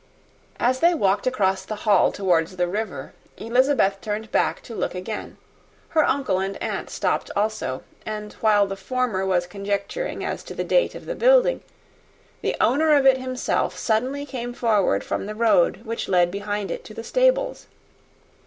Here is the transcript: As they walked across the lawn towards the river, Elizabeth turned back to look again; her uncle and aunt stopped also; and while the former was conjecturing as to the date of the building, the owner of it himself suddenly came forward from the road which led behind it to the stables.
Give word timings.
As 0.59 0.79
they 0.79 0.95
walked 0.95 1.27
across 1.27 1.63
the 1.63 1.79
lawn 1.85 2.11
towards 2.11 2.55
the 2.57 2.67
river, 2.67 3.13
Elizabeth 3.37 4.01
turned 4.01 4.31
back 4.31 4.59
to 4.61 4.73
look 4.73 4.95
again; 4.95 5.37
her 5.89 6.03
uncle 6.03 6.39
and 6.39 6.57
aunt 6.57 6.89
stopped 6.89 7.29
also; 7.35 7.83
and 8.03 8.33
while 8.41 8.65
the 8.65 8.75
former 8.75 9.27
was 9.27 9.45
conjecturing 9.45 10.25
as 10.25 10.43
to 10.45 10.55
the 10.55 10.63
date 10.63 10.95
of 10.95 11.05
the 11.05 11.13
building, 11.13 11.61
the 12.41 12.55
owner 12.59 12.95
of 12.95 13.05
it 13.05 13.19
himself 13.19 13.77
suddenly 13.77 14.25
came 14.25 14.55
forward 14.55 15.03
from 15.03 15.27
the 15.27 15.35
road 15.35 15.85
which 15.85 16.09
led 16.09 16.31
behind 16.31 16.71
it 16.71 16.83
to 16.85 16.95
the 16.95 17.03
stables. 17.03 17.67